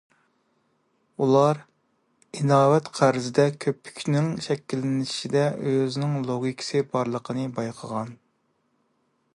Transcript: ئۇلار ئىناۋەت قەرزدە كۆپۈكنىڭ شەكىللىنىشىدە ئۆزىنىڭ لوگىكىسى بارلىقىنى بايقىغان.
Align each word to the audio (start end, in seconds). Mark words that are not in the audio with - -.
ئۇلار 1.23 1.59
ئىناۋەت 2.39 2.89
قەرزدە 3.01 3.45
كۆپۈكنىڭ 3.67 4.31
شەكىللىنىشىدە 4.47 5.45
ئۆزىنىڭ 5.73 6.17
لوگىكىسى 6.31 6.85
بارلىقىنى 6.95 7.49
بايقىغان. 7.61 8.15